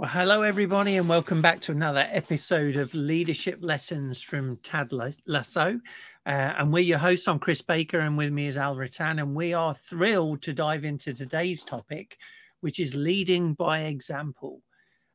[0.00, 4.92] Well, hello, everybody, and welcome back to another episode of Leadership Lessons from Ted
[5.26, 5.78] Lasso.
[6.24, 7.28] Uh, and we're your hosts.
[7.28, 9.18] I'm Chris Baker, and with me is Al Rattan.
[9.18, 12.16] And we are thrilled to dive into today's topic,
[12.60, 14.62] which is leading by example.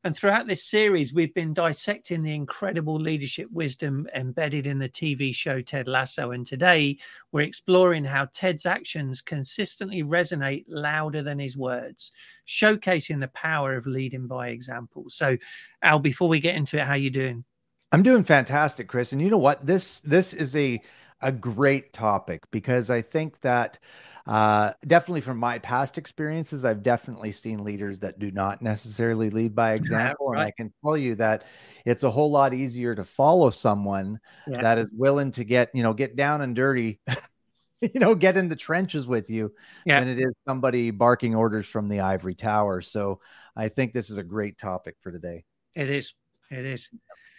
[0.06, 5.34] And throughout this series, we've been dissecting the incredible leadership wisdom embedded in the TV
[5.34, 6.30] show Ted Lasso.
[6.30, 7.00] And today,
[7.32, 12.12] we're exploring how Ted's actions consistently resonate louder than his words,
[12.48, 15.06] showcasing the power of leading by example.
[15.08, 15.38] So,
[15.82, 17.44] Al, before we get into it, how you doing?
[17.92, 19.12] I'm doing fantastic, Chris.
[19.12, 19.66] And you know what?
[19.66, 20.80] This this is a
[21.26, 23.80] a great topic because I think that
[24.28, 29.56] uh, definitely from my past experiences, I've definitely seen leaders that do not necessarily lead
[29.56, 30.30] by example.
[30.32, 30.40] Yeah, right.
[30.40, 31.46] And I can tell you that
[31.84, 34.62] it's a whole lot easier to follow someone yeah.
[34.62, 37.00] that is willing to get, you know, get down and dirty,
[37.82, 39.52] you know, get in the trenches with you
[39.84, 40.00] yeah.
[40.00, 42.82] than it is somebody barking orders from the ivory tower.
[42.82, 43.20] So
[43.56, 45.44] I think this is a great topic for today.
[45.74, 46.14] It is.
[46.52, 46.90] It is.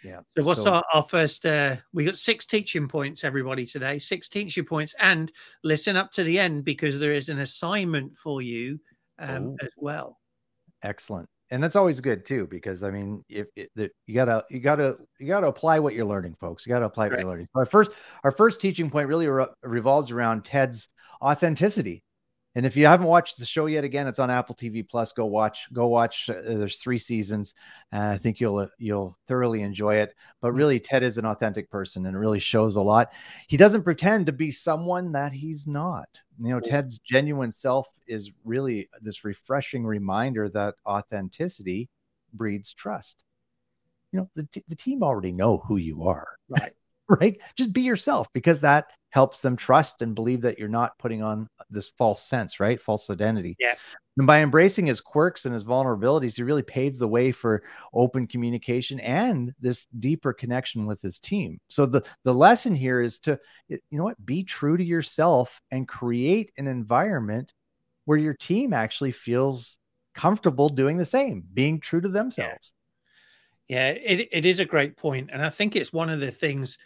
[0.03, 0.19] Yeah.
[0.37, 3.99] So what's so, our, our first uh we got six teaching points, everybody, today.
[3.99, 4.95] Six teaching points.
[4.99, 5.31] And
[5.63, 8.79] listen up to the end because there is an assignment for you
[9.19, 10.17] um oh, as well.
[10.83, 11.27] Excellent.
[11.49, 13.69] And that's always good too, because I mean, if, if
[14.05, 16.65] you gotta, you gotta, you gotta apply what you're learning, folks.
[16.65, 17.47] You gotta apply what you're learning.
[17.55, 17.91] Our first,
[18.25, 20.87] our first teaching point really re- revolves around Ted's
[21.21, 22.03] authenticity.
[22.57, 25.13] And if you haven't watched the show yet, again, it's on Apple TV Plus.
[25.13, 25.71] Go watch.
[25.73, 26.27] Go watch.
[26.27, 27.53] Uh, there's three seasons,
[27.91, 30.15] and I think you'll uh, you'll thoroughly enjoy it.
[30.41, 30.57] But mm-hmm.
[30.57, 33.11] really, Ted is an authentic person, and it really shows a lot.
[33.47, 36.09] He doesn't pretend to be someone that he's not.
[36.41, 41.89] You know, Ted's genuine self is really this refreshing reminder that authenticity
[42.33, 43.23] breeds trust.
[44.11, 46.71] You know, the the team already know who you are, right?
[47.21, 47.39] right?
[47.55, 48.87] Just be yourself because that
[49.17, 52.79] helps them trust and believe that you're not putting on this false sense, right?
[52.79, 53.55] False identity.
[53.57, 53.73] Yeah.
[54.17, 57.63] And by embracing his quirks and his vulnerabilities, he really paves the way for
[57.95, 61.59] open communication and this deeper connection with his team.
[61.67, 65.87] So the the lesson here is to you know what, be true to yourself and
[65.87, 67.53] create an environment
[68.05, 69.79] where your team actually feels
[70.13, 72.75] comfortable doing the same, being true to themselves.
[73.67, 75.31] Yeah, yeah it, it is a great point.
[75.33, 76.77] And I think it's one of the things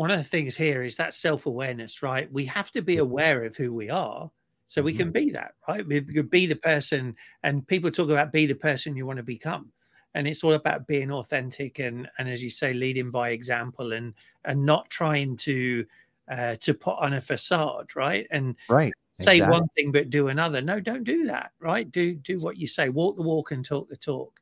[0.00, 2.32] one of the things here is that self awareness, right?
[2.32, 4.30] We have to be aware of who we are
[4.66, 5.26] so we can mm-hmm.
[5.26, 5.86] be that, right?
[5.86, 9.22] We could be the person, and people talk about be the person you want to
[9.22, 9.70] become.
[10.14, 14.14] And it's all about being authentic and, and as you say, leading by example and
[14.46, 15.84] and not trying to
[16.28, 18.26] uh, to put on a facade, right?
[18.30, 19.60] And right, say exactly.
[19.60, 20.62] one thing but do another.
[20.62, 21.92] No, don't do that, right?
[21.92, 22.88] Do do what you say.
[22.88, 24.40] Walk the walk and talk the talk.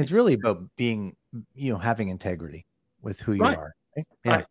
[0.00, 1.14] It's really about being,
[1.54, 2.66] you know, having integrity
[3.02, 3.56] with who you right.
[3.56, 3.76] are.
[3.96, 4.06] Right?
[4.24, 4.32] Yeah.
[4.32, 4.46] Right.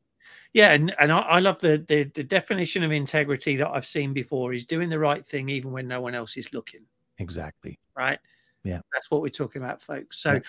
[0.56, 4.14] Yeah, and, and I, I love the, the, the definition of integrity that I've seen
[4.14, 6.80] before is doing the right thing even when no one else is looking.
[7.20, 7.78] Exactly.
[7.98, 8.20] Right.
[8.64, 8.80] Yeah.
[8.94, 10.18] That's what we're talking about, folks.
[10.20, 10.40] So yeah.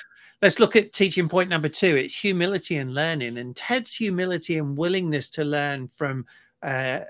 [0.43, 1.97] let's look at teaching point number two.
[1.97, 3.37] It's humility and learning.
[3.39, 6.25] And Ted's humility and willingness to learn from
[6.63, 7.01] uh,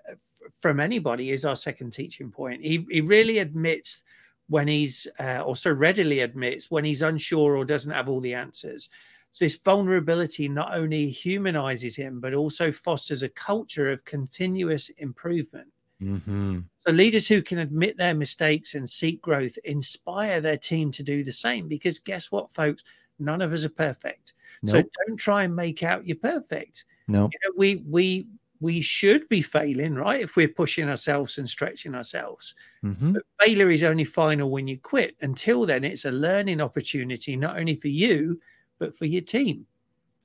[0.58, 2.62] from anybody is our second teaching point.
[2.62, 4.02] He he really admits
[4.48, 8.88] when he's uh, also readily admits when he's unsure or doesn't have all the answers.
[9.36, 15.68] So this vulnerability not only humanizes him, but also fosters a culture of continuous improvement.
[16.02, 16.60] Mm-hmm.
[16.86, 21.22] So leaders who can admit their mistakes and seek growth inspire their team to do
[21.22, 21.68] the same.
[21.68, 22.82] Because guess what, folks?
[23.18, 24.32] None of us are perfect.
[24.62, 24.70] Nope.
[24.70, 26.86] So don't try and make out you're perfect.
[27.06, 28.28] No, you know, we we
[28.60, 30.22] we should be failing, right?
[30.22, 32.54] If we're pushing ourselves and stretching ourselves.
[32.82, 33.12] Mm-hmm.
[33.12, 35.14] But failure is only final when you quit.
[35.20, 38.40] Until then, it's a learning opportunity, not only for you,
[38.78, 39.66] but for your team.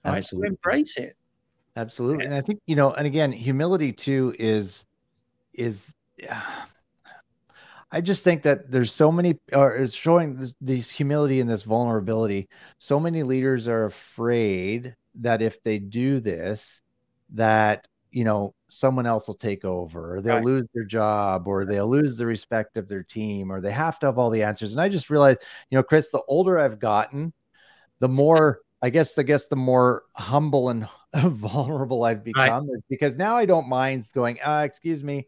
[0.06, 0.18] Right?
[0.18, 0.48] Absolutely.
[0.48, 1.16] So embrace it.
[1.76, 2.26] Absolutely.
[2.26, 4.86] And I think, you know, and again, humility too is,
[5.54, 5.94] is,
[7.94, 12.48] I just think that there's so many, or it's showing this humility and this vulnerability.
[12.80, 16.82] So many leaders are afraid that if they do this,
[17.32, 20.46] that, you know, someone else will take over or they'll right.
[20.46, 24.06] lose their job or they'll lose the respect of their team or they have to
[24.06, 24.72] have all the answers.
[24.72, 27.34] And I just realized, you know, Chris, the older I've gotten,
[28.02, 32.84] the more I guess I guess the more humble and vulnerable I've become right.
[32.90, 35.28] because now I don't mind going, uh, excuse me,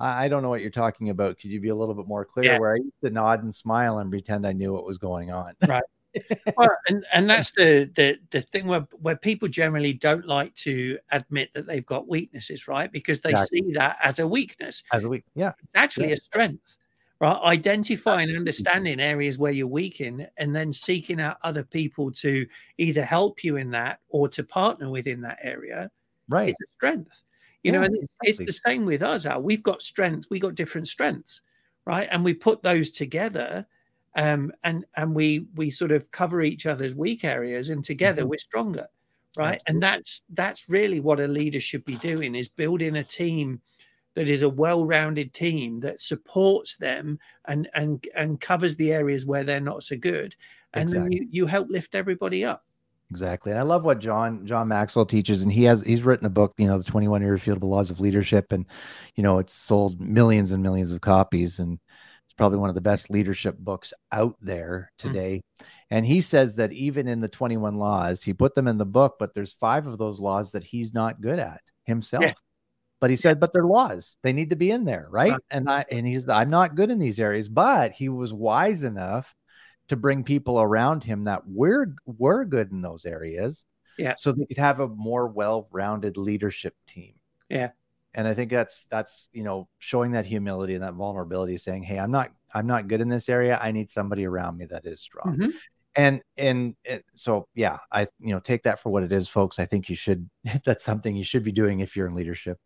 [0.00, 1.38] I don't know what you're talking about.
[1.38, 2.52] Could you be a little bit more clear?
[2.52, 2.58] Yeah.
[2.58, 5.54] Where I used to nod and smile and pretend I knew what was going on.
[5.68, 5.82] Right.
[6.56, 10.96] well, and, and that's the, the the thing where where people generally don't like to
[11.10, 12.90] admit that they've got weaknesses, right?
[12.90, 13.58] Because they exactly.
[13.58, 14.82] see that as a weakness.
[14.92, 15.52] As a weak, yeah.
[15.62, 16.14] It's actually yeah.
[16.14, 16.78] a strength
[17.24, 17.40] right?
[17.42, 22.46] Identifying and understanding areas where you're weak in, and then seeking out other people to
[22.78, 25.90] either help you in that or to partner within that area.
[26.28, 26.50] Right.
[26.50, 27.22] It's a strength.
[27.62, 28.44] You yeah, know, and it's, exactly.
[28.44, 29.42] it's, the same with us, Al.
[29.42, 31.42] We've got strengths, we got different strengths,
[31.86, 32.08] right?
[32.10, 33.66] And we put those together
[34.16, 38.28] um, and and we we sort of cover each other's weak areas, and together Mhm.
[38.28, 38.86] we're stronger,
[39.36, 39.60] right?
[39.66, 43.60] And that's that's really what a leader should be doing: is building a team
[44.14, 49.44] that is a well-rounded team that supports them and and and covers the areas where
[49.44, 50.36] they're not so good,
[50.72, 52.64] and then you you help lift everybody up.
[53.10, 53.52] Exactly.
[53.52, 55.42] And I love what John John Maxwell teaches.
[55.42, 58.50] And he has he's written a book, you know, the 21 irrefutable laws of leadership.
[58.52, 58.66] And,
[59.14, 61.58] you know, it's sold millions and millions of copies.
[61.60, 61.78] And
[62.24, 65.12] it's probably one of the best leadership books out there Hmm.
[65.12, 65.40] today.
[65.90, 69.16] And he says that even in the 21 laws, he put them in the book,
[69.18, 72.34] but there's five of those laws that he's not good at himself.
[73.04, 74.16] But he said, but they're laws.
[74.22, 75.36] They need to be in there, right?
[75.50, 79.36] And I and he's I'm not good in these areas, but he was wise enough
[79.88, 83.66] to bring people around him that were were good in those areas.
[83.98, 84.14] Yeah.
[84.16, 87.12] So they could have a more well-rounded leadership team.
[87.50, 87.72] Yeah.
[88.14, 91.98] And I think that's that's you know showing that humility and that vulnerability, saying, "Hey,
[91.98, 93.58] I'm not I'm not good in this area.
[93.60, 95.52] I need somebody around me that is strong." Mhm.
[95.96, 99.58] And, and and so yeah, I you know take that for what it is, folks.
[99.58, 100.28] I think you should
[100.64, 102.58] that's something you should be doing if you're in leadership.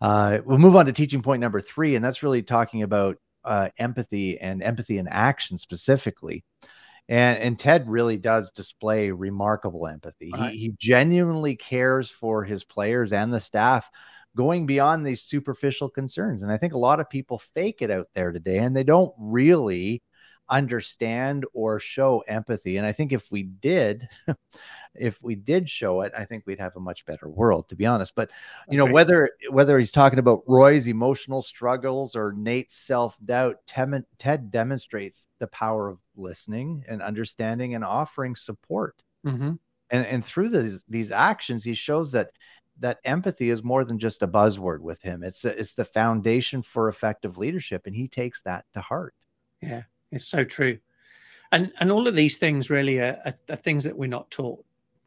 [0.00, 3.68] Uh, we'll move on to teaching point number three, and that's really talking about uh,
[3.78, 6.44] empathy and empathy in action specifically.
[7.08, 10.30] And and Ted really does display remarkable empathy.
[10.32, 10.52] Right.
[10.52, 13.90] He he genuinely cares for his players and the staff,
[14.36, 16.42] going beyond these superficial concerns.
[16.42, 19.12] And I think a lot of people fake it out there today, and they don't
[19.18, 20.02] really
[20.52, 22.76] understand or show empathy.
[22.76, 24.08] And I think if we did,
[24.94, 27.86] if we did show it, I think we'd have a much better world, to be
[27.86, 28.14] honest.
[28.14, 28.30] But
[28.70, 28.92] you know, Okay.
[28.92, 35.48] whether whether he's talking about Roy's emotional struggles or Nate's self-doubt, Ted, Ted demonstrates the
[35.48, 39.02] power of listening and understanding and offering support.
[39.26, 39.58] Mhm.
[39.90, 42.32] And and through these these actions, he shows that
[42.78, 45.22] that empathy is more than just a buzzword with him.
[45.22, 49.14] It's it's the foundation for effective leadership, and he takes that to heart.
[49.60, 49.82] Yeah,
[50.12, 50.78] it's so true.
[51.50, 54.64] And and all of these things really are, are, are things that we're not taught,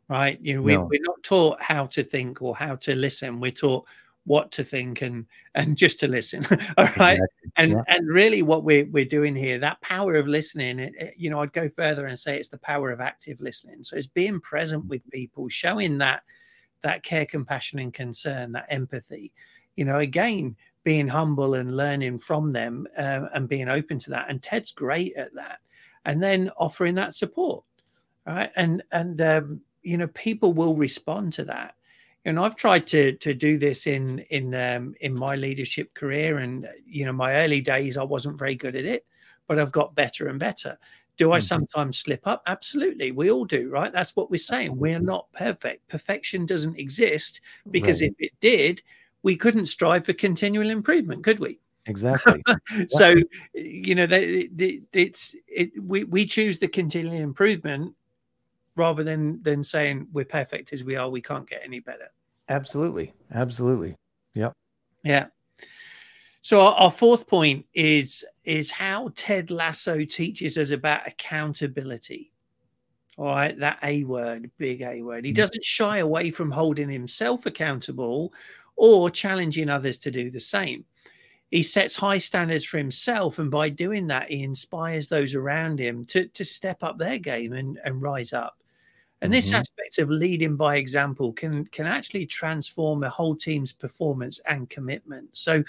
[0.10, 0.40] right?
[0.42, 0.86] You know, we, No.
[0.86, 3.40] we're not taught how to think or how to listen.
[3.40, 3.86] We're taught
[4.26, 6.44] what to think and and just to listen.
[6.78, 7.14] all right.
[7.14, 7.52] Exactly.
[7.58, 7.82] And Yeah.
[7.88, 11.40] and really what we're we're doing here, that power of listening, it, it- you know,
[11.42, 13.84] I'd go further and say it's the power of active listening.
[13.84, 16.24] So it's being present with people, showing that
[16.82, 19.34] that care, compassion, and concern, that empathy.
[19.76, 20.56] You know, again,
[20.86, 24.30] being humble and learning from them uh, and being open to that.
[24.30, 25.60] And Ted's great at that.
[26.06, 27.66] And then offering that support,
[28.28, 28.52] right?
[28.56, 31.76] And and um, you know, people will respond to that.
[32.26, 36.70] And I've tried to to do this in in um, in my leadership career, and
[36.86, 39.06] you know, my early days I wasn't very good at it,
[39.48, 40.78] but I've got better and better.
[41.18, 41.44] Do I Mhm.
[41.44, 42.44] sometimes slip up?
[42.48, 43.92] Absolutely, we all do, right?
[43.94, 44.76] That's what we're saying.
[44.78, 45.88] We're not perfect.
[45.88, 47.42] Perfection doesn't exist
[47.72, 48.10] because Right.
[48.10, 48.82] if it did,
[49.26, 51.60] we couldn't strive for continual improvement, could we?
[51.88, 52.42] Exactly.
[52.90, 53.16] So,
[53.54, 57.94] you know, they, they, it's it, we we choose the continual improvement
[58.76, 61.10] rather than than saying we're perfect as we are.
[61.10, 62.08] We can't get any better.
[62.50, 63.14] Absolutely.
[63.34, 63.96] Absolutely.
[64.36, 64.54] Yep.
[65.04, 65.28] Yeah.
[66.42, 72.32] So our, our fourth point is is how Ted Lasso teaches us about accountability.
[73.18, 75.26] All right, that A word, big A word.
[75.26, 75.38] He Mhm.
[75.38, 78.34] doesn't shy away from holding himself accountable
[78.76, 80.86] or challenging others to do the same.
[81.52, 86.06] He sets high standards for himself, and by doing that, he inspires those around him
[86.08, 88.58] to, to step up their game and, and rise up.
[89.22, 89.60] And this Mhm.
[89.60, 95.30] aspect of leading by example can can actually transform a whole team's performance and commitment.
[95.38, 95.64] So,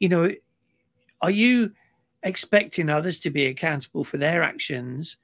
[0.00, 0.30] you know,
[1.22, 1.72] are you
[2.24, 5.16] expecting others to be accountable for their actions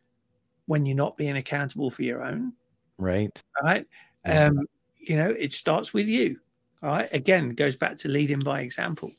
[0.66, 2.52] when you're not being accountable for your own?
[2.98, 3.42] Right.
[3.62, 3.86] Right.
[4.26, 4.46] Yeah.
[4.46, 4.66] Um,
[4.98, 6.40] you know, it starts with you.
[6.82, 7.08] All right.
[7.12, 9.10] Again, goes back to leading by example.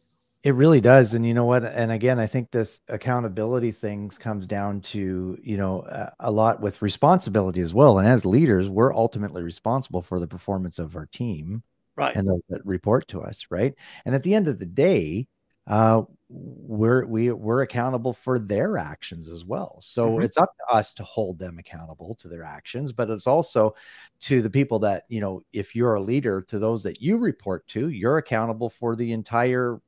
[0.44, 1.14] It really does.
[1.14, 1.66] And you know what?
[1.66, 6.62] And again, I think this accountability things comes down to, you know, a, a lot
[6.62, 8.00] with responsibility as well.
[8.00, 11.64] And as leaders, we're ultimately responsible for the performance of our team
[11.96, 12.16] Right.
[12.16, 13.76] and those that report to us, right?
[14.06, 15.28] And at the end of the day,
[15.70, 19.80] uh, we're we we're accountable for their actions as well.
[19.82, 20.24] So Mhm.
[20.24, 23.76] it's up to us to hold them accountable to their actions, but it's also
[24.22, 25.44] to the people that you know.
[25.54, 29.82] If you're a leader, to those that you report to, you're accountable for the entire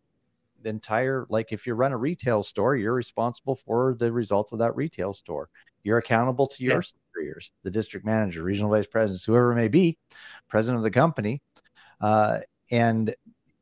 [0.61, 4.59] the entire like if you run a retail store you're responsible for the results of
[4.59, 5.50] that retail store
[5.83, 6.81] you're accountable to your Yeah.
[6.83, 9.97] superiors the district manager regional vice presidents whoever it may be
[10.50, 11.41] president of the company
[12.01, 12.39] uh,
[12.71, 13.15] and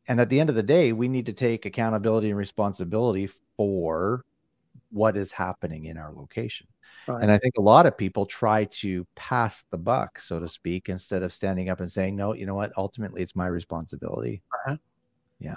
[0.09, 4.25] and at the end of the day we need to take accountability and responsibility for
[4.91, 6.67] what is happening in our location
[7.07, 7.21] Right.
[7.21, 10.89] and i think a lot of people try to pass the buck so to speak
[10.89, 14.71] instead of standing up and saying no you know what ultimately it's my responsibility It
[14.73, 14.79] is.
[15.39, 15.55] Yeah.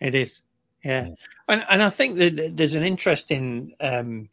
[0.00, 0.42] It is.
[0.84, 1.08] Yeah.
[1.48, 4.28] And and I think that there's an interesting um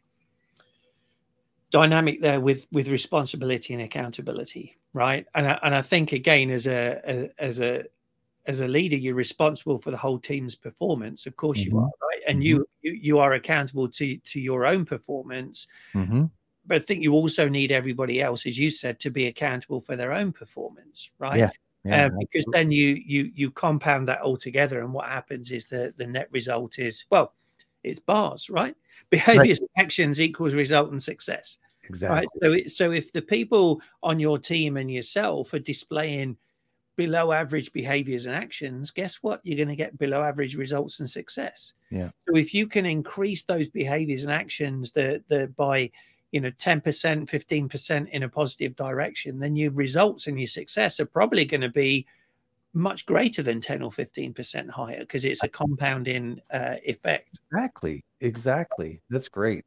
[1.70, 5.26] dynamic there with with responsibility and accountability, right?
[5.34, 7.84] And I, and I think again, as a, a as a
[8.46, 11.26] as a leader, you're responsible for the whole team's performance.
[11.26, 11.76] Of course, mm-hmm.
[11.76, 12.22] you are, right?
[12.28, 12.42] And mm-hmm.
[12.42, 15.66] you, you you are accountable to to your own performance.
[15.94, 16.24] Mm-hmm.
[16.66, 19.94] But I think you also need everybody else, as you said, to be accountable for
[19.94, 21.38] their own performance, right?
[21.38, 21.50] Yeah.
[21.84, 25.66] Yeah, um, because then you you you compound that all together, and what happens is
[25.66, 27.32] the the net result is well,
[27.84, 28.74] it's bars, right?
[29.10, 29.84] Behaviors right.
[29.84, 31.58] actions equals result and success.
[31.88, 32.16] Exactly.
[32.16, 32.28] Right?
[32.42, 36.36] So it, so if the people on your team and yourself are displaying
[36.96, 39.40] below average behaviors and actions, guess what?
[39.44, 41.74] You're going to get below average results and success.
[41.90, 42.10] Yeah.
[42.28, 45.90] So if you can increase those behaviors and actions the, that by
[46.32, 51.06] you know 10% 15% in a positive direction then your results and your success are
[51.06, 52.04] probably going to be
[52.74, 59.00] much greater than 10 or 15% higher because it's a compounding uh, effect exactly exactly
[59.08, 59.64] that's great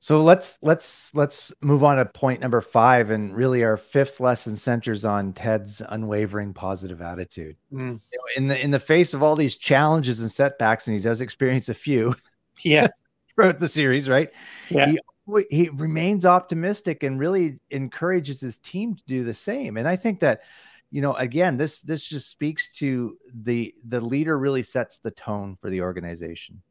[0.00, 4.54] so let's let's let's move on to point number five and really our fifth lesson
[4.54, 7.56] centers on ted's unwavering positive attitude.
[7.72, 8.00] Mm.
[8.12, 11.02] you know, in the in the face of all these challenges and setbacks and he
[11.02, 12.14] does experience a few
[12.62, 12.88] yeah.
[13.34, 14.30] throughout the series right?
[14.70, 14.92] Yeah.
[14.92, 19.76] He, he remains optimistic and really encourages his team to do the same.
[19.76, 20.42] And i think that
[20.90, 25.56] you know again this this just speaks to the the leader really sets the tone
[25.60, 26.62] for the organization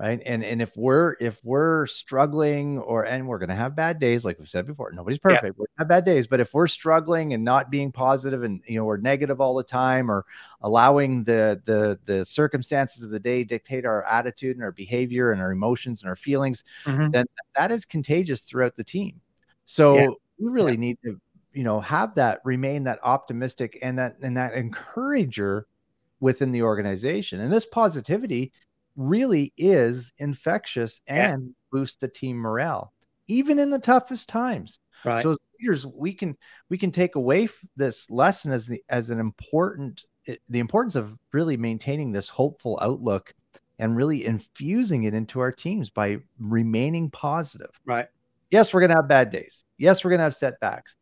[0.00, 3.98] right and and if we're if we're struggling or and we're going to have bad
[3.98, 5.50] days like we've said before nobody's perfect yeah.
[5.56, 8.84] we're have bad days but if we're struggling and not being positive and you know
[8.84, 10.24] we're negative all the time or
[10.62, 15.40] allowing the the the circumstances of the day dictate our attitude and our behavior and
[15.42, 17.10] our emotions and our feelings mm-hmm.
[17.10, 19.20] then that is contagious throughout the team
[19.66, 20.08] so yeah.
[20.38, 20.78] we really yeah.
[20.78, 21.20] need to
[21.52, 25.66] you know have that remain that optimistic and that and that encourager
[26.20, 28.52] within the organization and this positivity
[29.00, 31.52] really is infectious and yeah.
[31.72, 32.92] boosts the team morale
[33.30, 34.78] even in the toughest times.
[35.02, 35.22] Right.
[35.22, 36.36] so as leaders we can
[36.68, 41.16] we can take away this lesson as the as an important eh, the importance of
[41.32, 43.32] really maintaining this hopeful outlook
[43.78, 47.70] and really infusing it into our teams by remaining positive.
[47.86, 48.08] Right.
[48.50, 49.64] Yes we're going to have bad days.
[49.78, 50.96] Yes we're going to have setbacks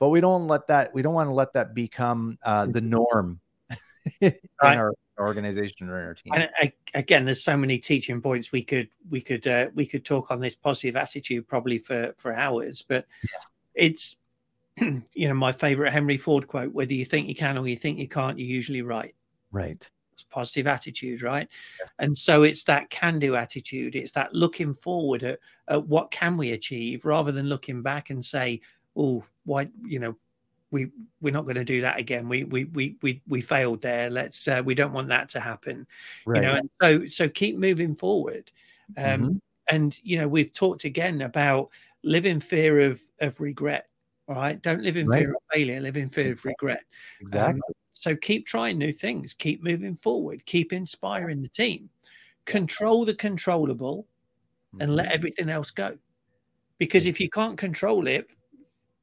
[0.00, 3.40] but we don't let that we don't want to let that become uh, the norm
[4.20, 4.78] in right.
[4.78, 6.32] our organization or in our team.
[6.34, 10.04] And I, again, there's so many teaching points we could we could uh, we could
[10.04, 13.40] talk on this positive attitude probably for for hours, but yeah.
[13.74, 14.16] it's
[14.80, 17.98] you know my favorite Henry Ford quote: "Whether you think you can or you think
[17.98, 19.14] you can't, you're usually right."
[19.52, 19.88] Right.
[20.12, 21.48] It's positive attitude, right?
[21.80, 21.92] Yes.
[21.98, 23.96] And so it's that can-do attitude.
[23.96, 28.24] It's that looking forward at, at what can we achieve, rather than looking back and
[28.24, 28.60] say,
[28.96, 30.16] "Oh, why you know
[30.74, 30.88] we
[31.20, 34.48] we're not going to do that again we we we we, we failed there let's
[34.48, 35.86] uh, we don't want that to happen
[36.26, 36.42] right.
[36.42, 38.50] you know and so so keep moving forward
[38.98, 39.36] um mm-hmm.
[39.70, 41.70] and you know we've talked again about
[42.02, 43.88] live in fear of of regret
[44.28, 45.20] all right don't live in right.
[45.20, 46.82] fear of failure live in fear of regret
[47.22, 51.88] um, exactly um, so keep trying new things keep moving forward keep inspiring the team
[52.46, 54.08] control the controllable
[54.74, 54.82] mm-hmm.
[54.82, 55.14] and let mm-hmm.
[55.14, 55.96] everything else go
[56.78, 58.28] because if you can't control it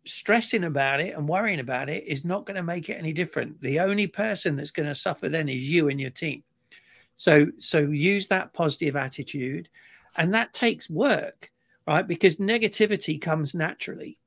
[0.05, 3.60] stressing about it and worrying about it is not going to make it any different.
[3.62, 6.43] The only person that's going to suffer then is you and your team.
[7.15, 9.70] So so use that positive attitude
[10.17, 11.51] and that takes work,
[11.88, 12.08] right?
[12.08, 14.17] Because negativity comes naturally.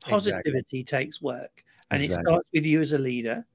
[0.00, 0.84] Positivity exactly.
[0.84, 2.22] takes work and exactly.
[2.22, 3.46] it starts with you as a leader,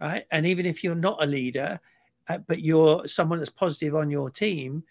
[0.00, 0.24] right?
[0.30, 1.80] And even if you're not a leader,
[2.28, 4.84] uh, but you're someone that's positive on your team,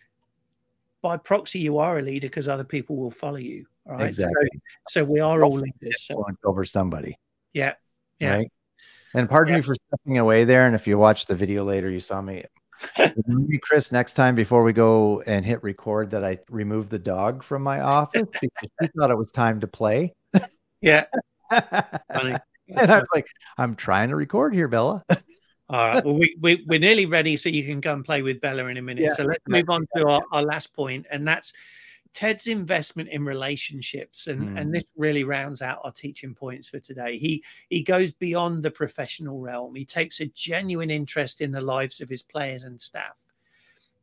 [1.02, 4.08] by proxy you are a leader because other people will follow you all right.
[4.08, 4.50] Exactly.
[4.88, 6.06] So, so we are all leaders.
[6.06, 6.26] So.
[6.44, 7.18] Over somebody.
[7.54, 7.74] Yeah.
[8.20, 8.38] Yeah.
[8.38, 8.52] Right.
[9.14, 9.60] And pardon yeah.
[9.60, 10.66] me for stepping away there.
[10.66, 12.44] And if you watch the video later, you saw me.
[13.28, 17.44] Maybe Chris, next time before we go and hit record, that I remove the dog
[17.44, 20.14] from my office because he thought it was time to play.
[20.82, 21.06] Yeah.
[21.50, 22.36] Funny.
[22.68, 23.28] and I was like,
[23.58, 25.04] I'm trying to record here, Bella.
[25.70, 26.06] All right.
[26.06, 28.78] Well, we, we, we're nearly ready, so you can go and play with Bella in
[28.78, 29.04] a minute.
[29.04, 29.14] Yeah.
[29.14, 31.54] So let's move on to our, our last point, and that's
[32.18, 34.60] Ted's investment in relationships, and, mm.
[34.60, 37.20] and this really rounds out our teaching points for today.
[37.20, 39.76] He he goes beyond the professional realm.
[39.76, 43.20] He takes a genuine interest in the lives of his players and staff.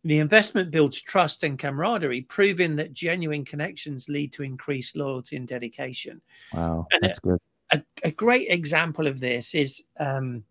[0.04, 5.48] The investment builds trust and camaraderie, proving that genuine connections lead to increased loyalty and
[5.48, 6.20] dedication.
[6.52, 7.40] Wow, and that's a, good.
[7.72, 10.44] A, a, great example of this is, um,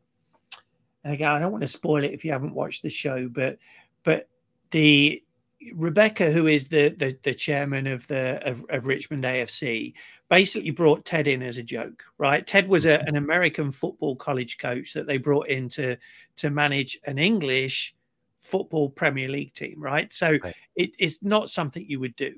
[1.05, 3.57] and again, I don't want to spoil it if you haven't watched the show, but
[4.03, 4.27] but
[4.71, 5.23] the
[5.73, 9.93] Rebecca, who is the, the, the chairman of the of, of, Richmond AFC,
[10.29, 12.45] basically brought Ted in as a joke, right?
[12.45, 15.97] Ted was a, an American football college coach that they brought in to
[16.37, 17.95] to manage an English
[18.41, 20.11] football Premier League team, right?
[20.13, 20.55] So right.
[20.75, 22.35] It, it's not something you would do.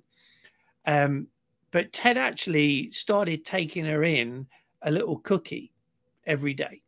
[0.85, 1.27] Um,
[1.71, 4.47] but Ted actually started taking her in
[4.83, 5.73] a little cookie
[6.25, 6.81] every day,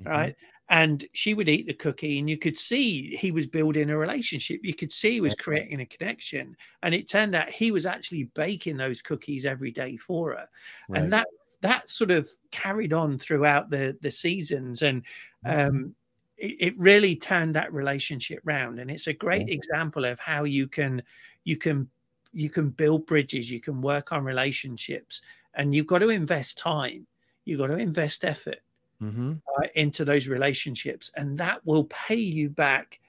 [0.00, 0.10] mm-hmm.
[0.10, 0.36] right?
[0.70, 4.60] And she would eat the cookie, and you could see he was building a relationship.
[4.62, 6.56] You could see he was creating a connection.
[6.82, 10.48] And it turned out he was actually baking those cookies every day for her.
[10.88, 11.02] Right.
[11.02, 11.26] And that
[11.60, 15.02] that sort of carried on throughout the the seasons and
[15.46, 15.68] mm-hmm.
[15.68, 15.94] um,
[16.36, 19.54] it, it, really turned that relationship round and it's a great mm-hmm.
[19.54, 21.02] example of how you can
[21.44, 21.88] you can
[22.32, 25.20] you can build bridges you can work on relationships
[25.54, 27.06] and you've got to invest time
[27.44, 28.60] you've got to invest effort
[29.02, 29.32] mm-hmm.
[29.56, 33.00] uh, into those relationships and that will pay you back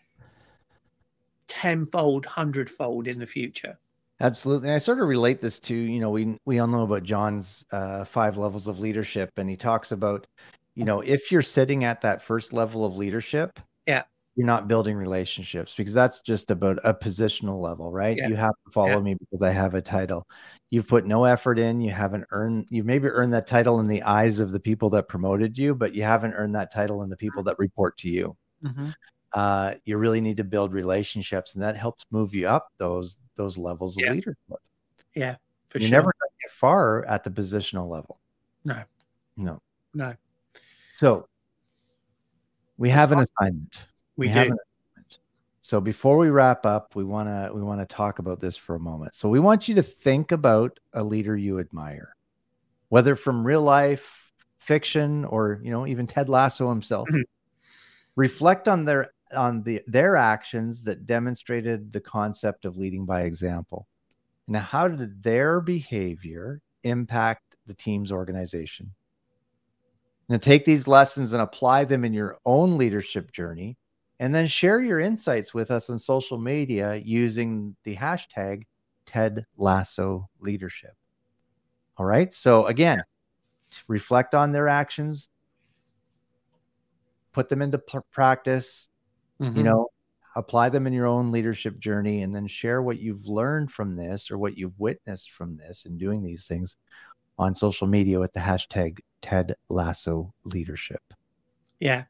[1.47, 3.77] tenfold hundredfold in the future
[4.21, 4.67] Absolutely.
[4.67, 7.65] And I sort of relate this to, you know, we we all know about John's
[7.71, 10.27] uh, five levels of leadership, and he talks about,
[10.75, 14.03] you know, if you're sitting at that first level of leadership, yeah,
[14.39, 18.17] you're not building relationships because that's just about a positional level, right?
[18.17, 18.29] Yeah.
[18.29, 18.99] You have to follow yeah.
[18.99, 20.27] me because I have a title.
[20.69, 24.01] You've put no effort in, you haven't earned you've maybe earned that title in the
[24.03, 27.17] eyes of the people that promoted you, but you haven't earned that title in the
[27.17, 28.35] people that report to you.
[28.63, 28.89] Mm-hmm
[29.33, 33.57] uh, you really need to build relationships, and that helps move you up those those
[33.57, 34.11] levels of yeah.
[34.11, 34.37] leadership.
[35.15, 35.35] Yeah,
[35.69, 35.97] for You're sure.
[35.97, 38.19] never going to get far at the positional level.
[38.65, 38.83] No,
[39.37, 39.61] no,
[39.93, 40.15] no.
[40.97, 41.27] So
[42.77, 43.87] we have an assignment.
[44.19, 44.31] We, we.
[44.33, 44.59] Assignment.
[45.61, 48.75] So before we wrap up, we want to we want to talk about this for
[48.75, 49.15] a moment.
[49.15, 52.15] So we want you to think about a leader you admire,
[52.89, 57.07] whether from real life, fiction, or you know even Ted Lasso himself.
[57.07, 57.21] Mm-hmm.
[58.15, 63.87] Reflect on their on the their actions that demonstrated the concept of leading by example.
[64.47, 68.91] Now, how did their behavior impact the team's organization?
[70.27, 73.77] Now, take these lessons and apply them in your own leadership journey,
[74.19, 78.63] and then share your insights with us on social media using the hashtag
[79.05, 80.93] Ted Lasso Leadership.
[81.97, 82.31] All right.
[82.31, 83.03] So, again,
[83.87, 85.29] reflect on their actions,
[87.33, 88.89] put them into p- practice,
[89.41, 89.57] mm-hmm.
[89.57, 89.87] you know,
[90.35, 94.29] apply them in your own leadership journey and then share what you've learned from this
[94.29, 96.77] or what you've witnessed from this and doing these things
[97.37, 101.01] on social media with the hashtag Ted Lasso Leadership.
[101.79, 102.03] Yeah.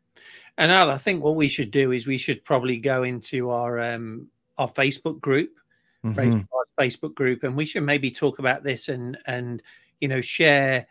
[0.58, 3.80] And Al, I think what we should do is we should probably go into our
[3.80, 4.28] um
[4.58, 5.56] our Facebook group,
[6.04, 6.42] mm-hmm.
[6.78, 9.64] Facebook group, and we should maybe talk about this and and
[10.02, 10.86] you know share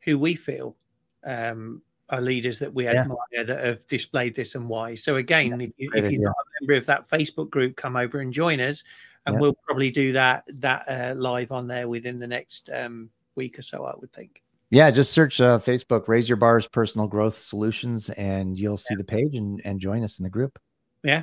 [0.00, 0.76] who we feel
[1.24, 4.94] um are leaders that we admire that have displayed this and why.
[4.94, 7.96] So again, yeah, if, you, if you're not a member of that Facebook group, come
[7.96, 8.84] over and join us,
[9.26, 9.40] and yeah.
[9.40, 13.62] we'll probably do that that uh, live on there within the next um, week or
[13.62, 13.84] so.
[13.84, 14.43] I would think.
[14.74, 19.04] Yeah, just search uh, Facebook, Raise Your Bars Personal Growth Solutions, and you'll see the
[19.04, 20.58] page and, and join us in the group.
[21.04, 21.22] Yeah,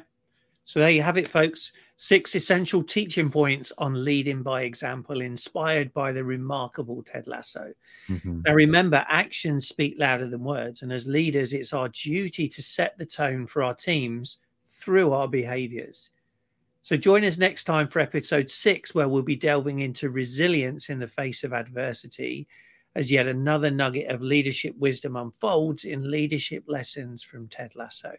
[0.64, 1.74] so there you have it, folks.
[1.98, 7.74] Six essential teaching points on leading by example, inspired by the remarkable Ted Lasso.
[8.08, 8.44] Mm-hmm.
[8.46, 10.82] Now, remember, actions speak louder than words.
[10.82, 15.28] And as leaders, it's our duty to set the tone for our teams through our
[15.28, 16.12] behaviors.
[16.84, 21.00] So join us next time for episode six, where we'll be delving into resilience in
[21.00, 22.48] the face of adversity
[22.96, 28.14] as yet another nugget of leadership wisdom unfolds in leadership lessons from Ted Lasso.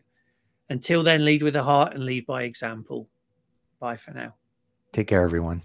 [0.70, 3.08] Until then, lead with the heart and lead by example.
[3.78, 4.36] Bye for now.
[4.92, 5.62] Take care, everyone.